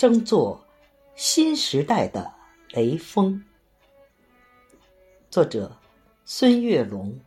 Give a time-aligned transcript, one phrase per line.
[0.00, 0.58] 争做
[1.14, 2.32] 新时代的
[2.70, 3.44] 雷锋。
[5.28, 5.76] 作者：
[6.24, 7.20] 孙月龙。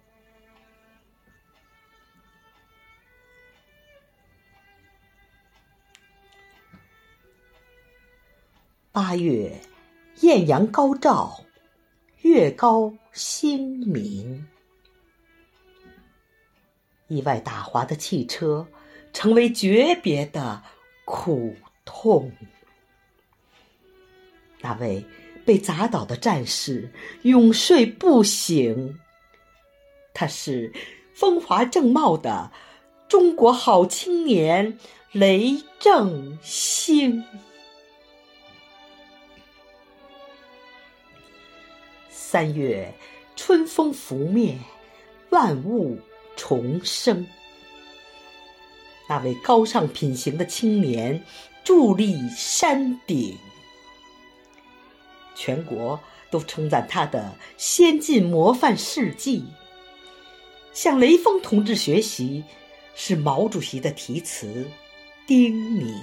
[8.92, 9.56] 八月，
[10.22, 11.46] 艳阳高照，
[12.24, 14.48] 月高星明。
[17.08, 18.68] 意外打滑的汽车，
[19.14, 20.64] 成为诀别的
[21.06, 22.32] 苦痛。
[24.64, 25.06] 那位
[25.46, 26.90] 被砸倒的战士
[27.24, 28.98] 永睡不醒。
[30.14, 30.72] 他是
[31.14, 32.50] 风华正茂的
[33.10, 34.80] 中国好青年
[35.12, 37.24] 雷正兴。
[42.10, 42.92] 三月，
[43.36, 44.58] 春风拂面，
[45.30, 46.00] 万物
[46.38, 47.28] 重生。
[49.10, 51.22] 那位高尚品行的青年
[51.66, 53.38] 伫立山顶，
[55.44, 56.00] 全国
[56.32, 59.44] 都称赞他的先进模范事迹。
[60.72, 62.46] 向雷锋同志学习，
[62.96, 64.66] 是毛主席的题词
[65.28, 65.94] 叮咛。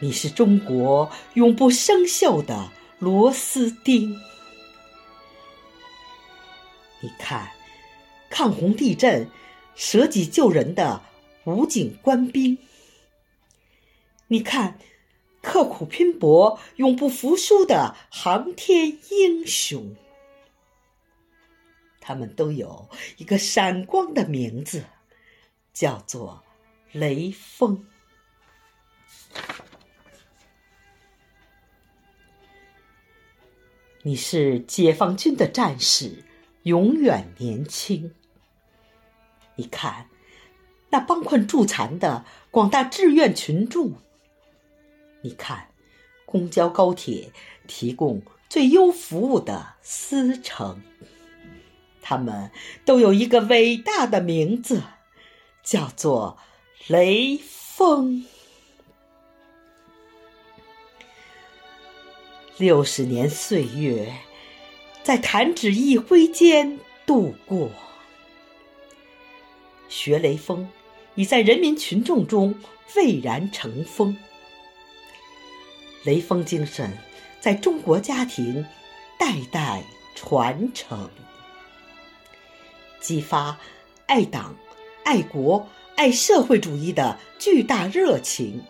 [0.00, 4.10] 你是中国永不生锈的螺丝钉。
[7.00, 7.48] 你看，
[8.28, 9.30] 抗洪地震、
[9.76, 11.00] 舍己救人的
[11.44, 12.56] 武警官兵；
[14.26, 14.76] 你看，
[15.42, 19.96] 刻苦拼搏、永不服输的航天英雄。
[22.00, 22.88] 他们都有
[23.18, 24.84] 一个闪光的名字，
[25.72, 26.42] 叫做
[26.92, 27.86] 雷锋。
[34.02, 36.24] 你是解放军的战士，
[36.62, 38.14] 永远年轻。
[39.56, 40.08] 你看，
[40.88, 43.92] 那帮困助残的广大志愿群众；
[45.22, 45.68] 你看，
[46.24, 47.30] 公交高铁
[47.66, 50.80] 提供最优服务的司乘，
[52.00, 52.50] 他们
[52.84, 54.82] 都有一个伟大的名字，
[55.62, 56.38] 叫做
[56.88, 58.24] 雷锋。
[62.56, 64.12] 六十年岁月，
[65.02, 67.70] 在弹指一挥间度过。
[69.88, 70.68] 学雷锋，
[71.14, 72.54] 已在人民群众中
[72.86, 74.16] 蔚然成风。
[76.02, 76.90] 雷锋精神
[77.40, 78.64] 在中国家庭
[79.18, 79.82] 代代
[80.14, 81.10] 传承，
[83.00, 83.58] 激发
[84.06, 84.56] 爱党、
[85.04, 88.62] 爱国、爱社会主义的巨大热情。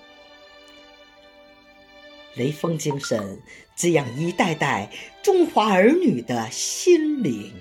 [2.35, 3.41] 雷锋精神
[3.77, 4.91] 滋养一代代
[5.23, 7.53] 中华儿女的心灵，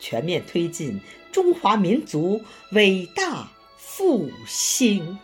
[0.00, 2.40] 全面推进中华民族
[2.72, 5.18] 伟大复兴。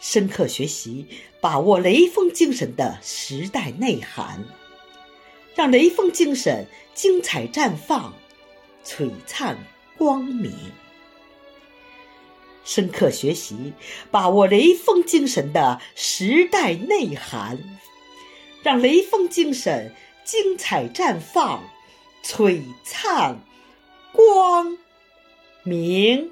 [0.00, 1.06] 深刻学习，
[1.40, 4.42] 把握雷锋精神的时代内涵，
[5.54, 8.14] 让雷锋精神精彩绽放，
[8.82, 9.58] 璀璨
[9.98, 10.50] 光明。
[12.64, 13.74] 深刻学习，
[14.10, 17.58] 把握雷锋精神的时代内涵，
[18.62, 19.94] 让雷锋精神
[20.24, 21.62] 精彩绽放，
[22.24, 23.38] 璀璨
[24.12, 24.78] 光
[25.62, 26.30] 明。